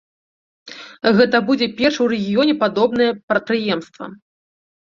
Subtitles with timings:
[1.19, 4.13] Гэта будзе першае ў рэгіёне падобнае прадпрыемства.